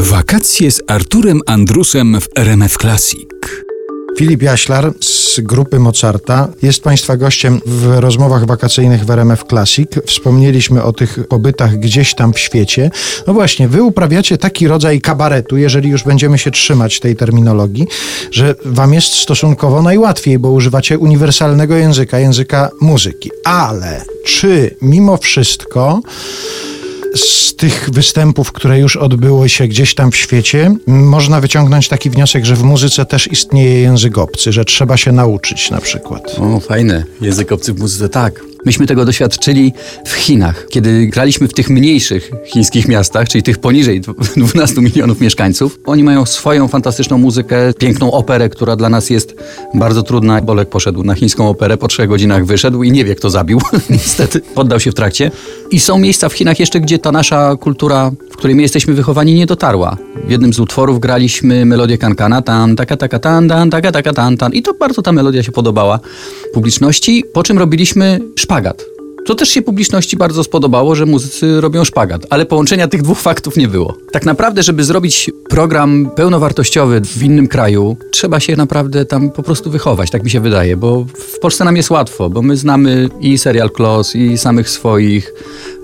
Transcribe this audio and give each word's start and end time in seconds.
Wakacje 0.00 0.70
z 0.70 0.82
Arturem 0.86 1.40
Andrusem 1.46 2.20
w 2.20 2.28
RMF 2.36 2.76
Classic. 2.76 3.28
Filip 4.18 4.42
Jaślar 4.42 4.92
z 5.00 5.40
grupy 5.40 5.78
Mozarta 5.80 6.48
jest 6.62 6.82
Państwa 6.82 7.16
gościem 7.16 7.60
w 7.66 7.86
rozmowach 7.98 8.46
wakacyjnych 8.46 9.04
w 9.04 9.10
RMF 9.10 9.44
Classic. 9.48 9.88
Wspomnieliśmy 10.06 10.82
o 10.82 10.92
tych 10.92 11.18
pobytach 11.28 11.78
gdzieś 11.78 12.14
tam 12.14 12.32
w 12.32 12.38
świecie. 12.38 12.90
No 13.26 13.34
właśnie, 13.34 13.68
Wy 13.68 13.82
uprawiacie 13.82 14.38
taki 14.38 14.68
rodzaj 14.68 15.00
kabaretu, 15.00 15.56
jeżeli 15.56 15.88
już 15.88 16.04
będziemy 16.04 16.38
się 16.38 16.50
trzymać 16.50 17.00
tej 17.00 17.16
terminologii, 17.16 17.86
że 18.30 18.54
Wam 18.64 18.94
jest 18.94 19.14
stosunkowo 19.14 19.82
najłatwiej, 19.82 20.38
bo 20.38 20.50
używacie 20.50 20.98
uniwersalnego 20.98 21.76
języka, 21.76 22.18
języka 22.18 22.70
muzyki. 22.80 23.30
Ale 23.44 24.04
czy 24.24 24.76
mimo 24.82 25.16
wszystko 25.16 26.00
z 27.16 27.54
tych 27.56 27.90
występów, 27.92 28.52
które 28.52 28.78
już 28.78 28.96
odbyły 28.96 29.48
się 29.48 29.68
gdzieś 29.68 29.94
tam 29.94 30.10
w 30.10 30.16
świecie, 30.16 30.76
można 30.86 31.40
wyciągnąć 31.40 31.88
taki 31.88 32.10
wniosek, 32.10 32.44
że 32.44 32.56
w 32.56 32.62
muzyce 32.62 33.04
też 33.04 33.32
istnieje 33.32 33.80
język 33.80 34.18
obcy, 34.18 34.52
że 34.52 34.64
trzeba 34.64 34.96
się 34.96 35.12
nauczyć 35.12 35.70
na 35.70 35.80
przykład. 35.80 36.36
O, 36.40 36.60
fajne. 36.60 37.04
Język 37.20 37.52
obcy 37.52 37.72
w 37.72 37.78
muzyce, 37.78 38.08
tak. 38.08 38.55
Myśmy 38.66 38.86
tego 38.86 39.04
doświadczyli 39.04 39.72
w 40.06 40.12
Chinach, 40.12 40.66
kiedy 40.70 41.06
graliśmy 41.06 41.48
w 41.48 41.52
tych 41.52 41.70
mniejszych 41.70 42.30
chińskich 42.46 42.88
miastach, 42.88 43.28
czyli 43.28 43.42
tych 43.42 43.58
poniżej 43.58 44.00
12 44.36 44.80
milionów 44.86 45.20
mieszkańców. 45.20 45.78
Oni 45.84 46.04
mają 46.04 46.26
swoją 46.26 46.68
fantastyczną 46.68 47.18
muzykę, 47.18 47.74
piękną 47.78 48.12
operę, 48.12 48.48
która 48.48 48.76
dla 48.76 48.88
nas 48.88 49.10
jest 49.10 49.36
bardzo 49.74 50.02
trudna. 50.02 50.40
Bolek 50.40 50.68
poszedł 50.68 51.04
na 51.04 51.14
chińską 51.14 51.48
operę, 51.48 51.76
po 51.76 51.88
trzech 51.88 52.08
godzinach 52.08 52.46
wyszedł 52.46 52.82
i 52.82 52.92
nie 52.92 53.04
wie, 53.04 53.14
kto 53.14 53.30
zabił. 53.30 53.60
Niestety 53.90 54.40
poddał 54.40 54.80
się 54.80 54.90
w 54.90 54.94
trakcie. 54.94 55.30
I 55.70 55.80
są 55.80 55.98
miejsca 55.98 56.28
w 56.28 56.32
Chinach 56.32 56.60
jeszcze, 56.60 56.80
gdzie 56.80 56.98
ta 56.98 57.12
nasza 57.12 57.56
kultura, 57.56 58.10
w 58.30 58.36
której 58.36 58.56
my 58.56 58.62
jesteśmy 58.62 58.94
wychowani, 58.94 59.34
nie 59.34 59.46
dotarła. 59.46 59.96
W 60.26 60.30
jednym 60.30 60.52
z 60.52 60.60
utworów 60.60 61.00
graliśmy 61.00 61.64
melodię 61.64 61.98
kankana, 61.98 62.42
tan, 62.42 62.76
taka, 62.76 62.96
taka, 62.96 63.18
tan, 63.18 63.48
tan, 63.48 63.70
taka, 63.70 63.92
taka, 63.92 64.12
tan, 64.12 64.36
tan. 64.36 64.52
I 64.52 64.62
to 64.62 64.74
bardzo 64.74 65.02
ta 65.02 65.12
melodia 65.12 65.42
się 65.42 65.52
podobała 65.52 66.00
publiczności, 66.56 67.24
po 67.32 67.42
czym 67.42 67.58
robiliśmy 67.58 68.20
szpagat. 68.36 68.84
To 69.26 69.34
też 69.34 69.48
się 69.48 69.62
publiczności 69.62 70.16
bardzo 70.16 70.44
spodobało, 70.44 70.94
że 70.94 71.06
muzycy 71.06 71.60
robią 71.60 71.84
szpagat, 71.84 72.26
ale 72.30 72.46
połączenia 72.46 72.88
tych 72.88 73.02
dwóch 73.02 73.18
faktów 73.18 73.56
nie 73.56 73.68
było. 73.68 73.96
Tak 74.12 74.24
naprawdę, 74.26 74.62
żeby 74.62 74.84
zrobić 74.84 75.30
program 75.48 76.10
pełnowartościowy 76.16 77.00
w 77.00 77.22
innym 77.22 77.48
kraju, 77.48 77.96
trzeba 78.10 78.40
się 78.40 78.56
naprawdę 78.56 79.04
tam 79.04 79.30
po 79.30 79.42
prostu 79.42 79.70
wychować, 79.70 80.10
tak 80.10 80.24
mi 80.24 80.30
się 80.30 80.40
wydaje, 80.40 80.76
bo 80.76 81.06
w 81.34 81.38
Polsce 81.38 81.64
nam 81.64 81.76
jest 81.76 81.90
łatwo, 81.90 82.30
bo 82.30 82.42
my 82.42 82.56
znamy 82.56 83.08
i 83.20 83.38
serial 83.38 83.70
Klos, 83.70 84.14
i 84.14 84.38
samych 84.38 84.70
swoich, 84.70 85.32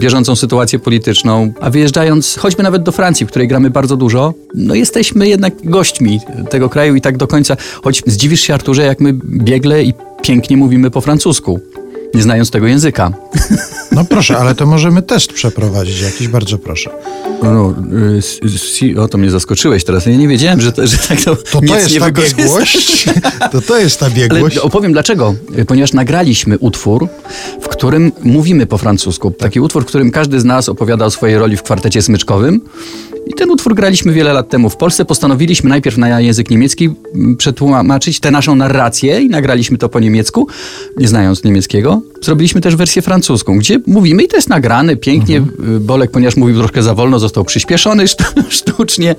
bieżącą 0.00 0.36
sytuację 0.36 0.78
polityczną, 0.78 1.52
a 1.60 1.70
wyjeżdżając 1.70 2.36
choćby 2.36 2.62
nawet 2.62 2.82
do 2.82 2.92
Francji, 2.92 3.26
w 3.26 3.28
której 3.28 3.48
gramy 3.48 3.70
bardzo 3.70 3.96
dużo, 3.96 4.34
no 4.54 4.74
jesteśmy 4.74 5.28
jednak 5.28 5.54
gośćmi 5.64 6.20
tego 6.50 6.68
kraju 6.68 6.94
i 6.94 7.00
tak 7.00 7.16
do 7.16 7.26
końca, 7.26 7.56
choć 7.82 8.02
zdziwisz 8.06 8.40
się 8.40 8.54
Arturze, 8.54 8.82
jak 8.82 9.00
my 9.00 9.12
biegle 9.24 9.84
i 9.84 9.94
pięknie 10.22 10.56
mówimy 10.56 10.90
po 10.90 11.00
francusku 11.00 11.60
nie 12.14 12.22
znając 12.22 12.50
tego 12.50 12.66
języka. 12.66 13.10
No 13.92 14.04
proszę, 14.04 14.38
ale 14.38 14.54
to 14.54 14.66
możemy 14.66 15.02
test 15.02 15.32
przeprowadzić 15.32 16.00
jakiś, 16.00 16.28
bardzo 16.28 16.58
proszę. 16.58 16.90
No, 17.42 17.74
y, 18.44 18.58
si, 18.58 18.98
o 18.98 19.08
to 19.08 19.18
mnie 19.18 19.30
zaskoczyłeś 19.30 19.84
teraz. 19.84 20.06
Ja 20.06 20.16
nie 20.16 20.28
wiedziałem, 20.28 20.60
że, 20.60 20.72
to, 20.72 20.86
że 20.86 20.98
tak 20.98 21.20
to 21.20 21.36
To 21.36 21.60
to 21.60 21.78
jest 21.78 21.98
ta 21.98 22.10
biegłość? 22.10 23.08
To 23.52 23.60
to 23.60 23.78
jest 23.78 24.00
ta 24.00 24.10
biegłość? 24.10 24.56
Ale 24.56 24.62
opowiem 24.62 24.92
dlaczego. 24.92 25.34
Ponieważ 25.66 25.92
nagraliśmy 25.92 26.58
utwór, 26.58 27.08
w 27.60 27.68
którym 27.68 28.12
mówimy 28.22 28.66
po 28.66 28.78
francusku. 28.78 29.30
Taki 29.30 29.60
utwór, 29.60 29.82
w 29.82 29.86
którym 29.86 30.10
każdy 30.10 30.40
z 30.40 30.44
nas 30.44 30.68
opowiada 30.68 31.04
o 31.04 31.10
swojej 31.10 31.38
roli 31.38 31.56
w 31.56 31.62
kwartecie 31.62 32.02
smyczkowym. 32.02 32.60
I 33.26 33.34
ten 33.34 33.50
utwór 33.50 33.74
graliśmy 33.74 34.12
wiele 34.12 34.32
lat 34.32 34.48
temu 34.48 34.70
w 34.70 34.76
Polsce. 34.76 35.04
Postanowiliśmy 35.04 35.70
najpierw 35.70 35.98
na 35.98 36.20
język 36.20 36.50
niemiecki 36.50 36.90
przetłumaczyć 37.38 38.20
tę 38.20 38.30
naszą 38.30 38.54
narrację 38.54 39.20
i 39.20 39.28
nagraliśmy 39.28 39.78
to 39.78 39.88
po 39.88 40.00
niemiecku, 40.00 40.46
nie 40.96 41.08
znając 41.08 41.44
niemieckiego. 41.44 42.02
Zrobiliśmy 42.22 42.60
też 42.60 42.76
wersję 42.76 43.02
francuską, 43.02 43.58
gdzie 43.58 43.80
mówimy 43.86 44.22
i 44.22 44.28
to 44.28 44.36
jest 44.36 44.48
nagrane 44.48 44.96
pięknie. 44.96 45.36
Mhm. 45.36 45.80
Bolek, 45.80 46.10
ponieważ 46.10 46.36
mówił 46.36 46.58
troszkę 46.58 46.82
za 46.82 46.94
wolno, 46.94 47.18
został 47.18 47.44
przyspieszony 47.44 48.04
sztucznie. 48.48 49.14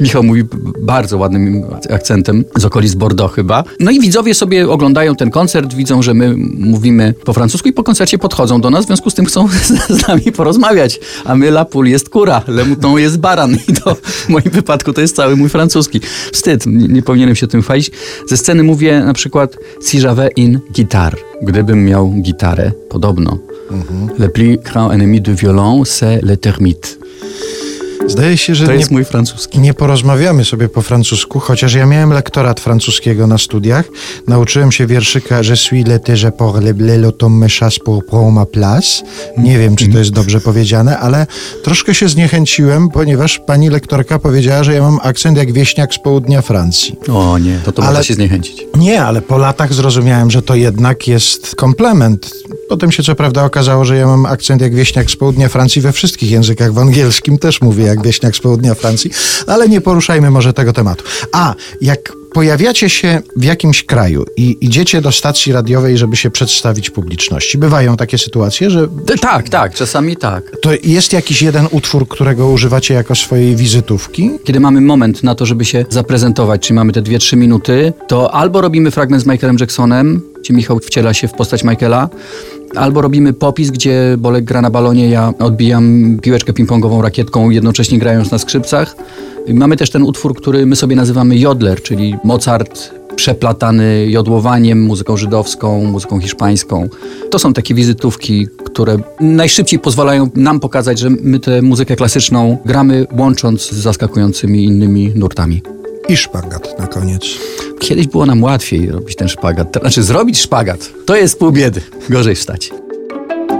Michał 0.00 0.22
mówi 0.22 0.42
bardzo 0.80 1.18
ładnym 1.18 1.64
akcentem 1.90 2.44
z 2.56 2.64
okolic 2.64 2.94
Bordeaux 2.94 3.34
chyba. 3.34 3.64
No 3.80 3.90
i 3.90 4.00
widzowie 4.00 4.34
sobie 4.34 4.70
oglądają 4.70 5.16
ten 5.16 5.30
koncert, 5.30 5.74
widzą, 5.74 6.02
że 6.02 6.14
my 6.14 6.34
mówimy 6.58 7.14
po 7.24 7.32
francusku 7.32 7.68
i 7.68 7.72
po 7.72 7.82
koncercie 7.82 8.18
podchodzą 8.18 8.60
do 8.60 8.70
nas, 8.70 8.84
w 8.84 8.86
związku 8.86 9.10
z 9.10 9.14
tym 9.14 9.26
chcą 9.26 9.48
z 9.88 10.08
nami 10.08 10.32
porozmawiać. 10.32 11.00
A 11.24 11.34
my 11.34 11.48
la 11.48 11.64
poule 11.64 11.90
jest 11.90 12.08
kura, 12.08 12.42
le 12.48 12.64
mouton 12.64 12.98
jest 12.98 13.18
baran. 13.46 13.58
I 13.68 13.72
to 13.72 13.94
w 13.94 14.28
moim 14.28 14.50
wypadku 14.52 14.92
to 14.92 15.00
jest 15.00 15.16
cały 15.16 15.36
mój 15.36 15.48
francuski. 15.48 16.00
Wstyd, 16.32 16.66
nie, 16.66 16.88
nie 16.88 17.02
powinienem 17.02 17.36
się 17.36 17.46
tym 17.46 17.62
chwalić. 17.62 17.90
Ze 18.28 18.36
sceny 18.36 18.62
mówię 18.62 19.00
na 19.00 19.12
przykład 19.12 19.56
si 19.82 19.98
j'avais 19.98 20.28
une 20.38 20.58
guitare. 20.74 21.16
Gdybym 21.42 21.84
miał 21.84 22.12
gitarę, 22.22 22.72
podobno. 22.88 23.38
Mhm. 23.70 24.08
Le 24.18 24.28
plus 24.28 24.56
grand 24.72 24.92
ennemi 24.92 25.20
du 25.20 25.34
violon, 25.34 25.82
c'est 25.84 26.22
le 26.22 26.36
termite. 26.36 26.88
Zdaje 28.06 28.36
się, 28.36 28.54
że 28.54 28.66
to 28.66 28.72
jest 28.72 28.90
nie, 28.90 28.94
mój 28.94 29.04
francuski. 29.04 29.60
Nie 29.60 29.74
porozmawiamy 29.74 30.44
sobie 30.44 30.68
po 30.68 30.82
francusku, 30.82 31.40
chociaż 31.40 31.74
ja 31.74 31.86
miałem 31.86 32.10
lektorat 32.10 32.60
francuskiego 32.60 33.26
na 33.26 33.38
studiach. 33.38 33.84
Nauczyłem 34.26 34.72
się 34.72 34.86
wierszyka 34.86 35.40
Je 35.42 35.56
suis 35.56 35.84
l'été, 35.84 36.30
pour 36.30 36.60
le 36.60 36.72
blé, 36.72 36.98
l'automne 36.98 37.38
me 37.38 37.48
chasse 37.48 37.78
pour 37.78 38.04
prendre 38.04 38.32
ma 38.32 38.46
place. 38.46 39.02
Nie 39.38 39.58
wiem, 39.58 39.76
czy 39.76 39.88
to 39.88 39.98
jest 39.98 40.10
dobrze 40.10 40.40
powiedziane, 40.40 40.98
ale 40.98 41.26
troszkę 41.64 41.94
się 41.94 42.08
zniechęciłem, 42.08 42.88
ponieważ 42.88 43.38
pani 43.38 43.70
lektorka 43.70 44.18
powiedziała, 44.18 44.64
że 44.64 44.74
ja 44.74 44.82
mam 44.82 44.98
akcent 45.02 45.38
jak 45.38 45.52
wieśniak 45.52 45.94
z 45.94 45.98
południa 45.98 46.42
Francji. 46.42 46.96
O 47.12 47.38
nie, 47.38 47.60
to 47.64 47.72
to 47.72 47.82
ale, 47.82 47.90
można 47.90 48.02
się 48.02 48.14
zniechęcić. 48.14 48.66
Nie, 48.76 49.02
ale 49.02 49.22
po 49.22 49.38
latach 49.38 49.74
zrozumiałem, 49.74 50.30
że 50.30 50.42
to 50.42 50.54
jednak 50.54 51.08
jest 51.08 51.54
komplement. 51.56 52.30
Potem 52.68 52.92
się 52.92 53.02
co 53.02 53.14
prawda 53.14 53.44
okazało, 53.44 53.84
że 53.84 53.96
ja 53.96 54.06
mam 54.06 54.26
akcent 54.26 54.62
jak 54.62 54.74
wieśniak 54.74 55.10
z 55.10 55.16
południa 55.16 55.48
Francji 55.48 55.82
we 55.82 55.92
wszystkich 55.92 56.30
językach. 56.30 56.72
W 56.72 56.78
angielskim 56.78 57.38
też 57.38 57.60
mówię 57.60 57.84
jak 57.84 58.02
wieśniak 58.02 58.36
z 58.36 58.40
południa 58.40 58.74
Francji, 58.74 59.10
ale 59.46 59.68
nie 59.68 59.80
poruszajmy 59.80 60.30
może 60.30 60.52
tego 60.52 60.72
tematu. 60.72 61.04
A 61.32 61.54
jak 61.80 62.12
pojawiacie 62.36 62.90
się 62.90 63.22
w 63.36 63.44
jakimś 63.44 63.84
kraju 63.84 64.24
i 64.36 64.56
idziecie 64.60 65.00
do 65.00 65.12
stacji 65.12 65.52
radiowej, 65.52 65.98
żeby 65.98 66.16
się 66.16 66.30
przedstawić 66.30 66.90
publiczności. 66.90 67.58
Bywają 67.58 67.96
takie 67.96 68.18
sytuacje, 68.18 68.70
że. 68.70 68.88
Tak, 69.20 69.48
tak, 69.48 69.74
czasami 69.74 70.16
tak. 70.16 70.56
To 70.62 70.70
jest 70.84 71.12
jakiś 71.12 71.42
jeden 71.42 71.68
utwór, 71.70 72.08
którego 72.08 72.48
używacie 72.48 72.94
jako 72.94 73.14
swojej 73.14 73.56
wizytówki? 73.56 74.30
Kiedy 74.44 74.60
mamy 74.60 74.80
moment 74.80 75.22
na 75.22 75.34
to, 75.34 75.46
żeby 75.46 75.64
się 75.64 75.84
zaprezentować, 75.90 76.60
czyli 76.60 76.74
mamy 76.74 76.92
te 76.92 77.02
2-3 77.02 77.36
minuty, 77.36 77.92
to 78.08 78.34
albo 78.34 78.60
robimy 78.60 78.90
fragment 78.90 79.22
z 79.22 79.26
Michaelem 79.26 79.56
Jacksonem, 79.60 80.22
gdzie 80.40 80.54
Michał 80.54 80.78
wciela 80.78 81.14
się 81.14 81.28
w 81.28 81.32
postać 81.32 81.64
Michaela, 81.64 82.08
Albo 82.76 83.00
robimy 83.00 83.32
popis, 83.32 83.70
gdzie 83.70 84.16
Bolek 84.18 84.44
gra 84.44 84.62
na 84.62 84.70
balonie, 84.70 85.08
ja 85.08 85.32
odbijam 85.38 86.16
piłeczkę 86.22 86.52
ping-pongową 86.52 87.02
rakietką, 87.02 87.50
jednocześnie 87.50 87.98
grając 87.98 88.30
na 88.30 88.38
skrzypcach. 88.38 88.96
Mamy 89.48 89.76
też 89.76 89.90
ten 89.90 90.02
utwór, 90.02 90.36
który 90.36 90.66
my 90.66 90.76
sobie 90.76 90.96
nazywamy 90.96 91.38
jodler, 91.38 91.82
czyli 91.82 92.16
Mozart 92.24 92.90
przeplatany 93.16 94.06
jodłowaniem, 94.10 94.82
muzyką 94.82 95.16
żydowską, 95.16 95.84
muzyką 95.84 96.20
hiszpańską. 96.20 96.88
To 97.30 97.38
są 97.38 97.52
takie 97.52 97.74
wizytówki, 97.74 98.46
które 98.64 98.96
najszybciej 99.20 99.78
pozwalają 99.78 100.30
nam 100.34 100.60
pokazać, 100.60 100.98
że 100.98 101.10
my 101.10 101.40
tę 101.40 101.62
muzykę 101.62 101.96
klasyczną 101.96 102.58
gramy 102.64 103.06
łącząc 103.18 103.62
z 103.62 103.72
zaskakującymi 103.72 104.64
innymi 104.64 105.12
nurtami. 105.14 105.62
I 106.08 106.16
szpagat 106.16 106.78
na 106.78 106.86
koniec. 106.86 107.22
Kiedyś 107.78 108.06
było 108.06 108.26
nam 108.26 108.42
łatwiej 108.42 108.90
robić 108.90 109.16
ten 109.16 109.28
szpagat. 109.28 109.72
To 109.72 109.80
znaczy 109.80 110.02
zrobić 110.02 110.38
szpagat. 110.38 110.90
To 111.06 111.16
jest 111.16 111.38
pół 111.38 111.52
biedy. 111.52 111.80
Gorzej 112.08 112.34
wstać. 112.34 112.70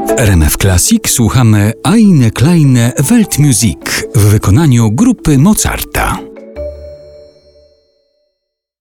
W 0.09 0.11
RMF 0.11 0.57
Classic 0.57 1.09
słuchamy 1.09 1.73
Eine 1.83 2.31
kleine 2.31 2.93
Weltmusik 3.11 4.09
w 4.15 4.21
wykonaniu 4.21 4.91
grupy 4.93 5.39
Mozarta. 5.39 6.26